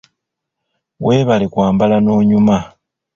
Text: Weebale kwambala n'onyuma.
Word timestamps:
Weebale 1.05 1.45
kwambala 1.53 1.97
n'onyuma. 2.01 2.57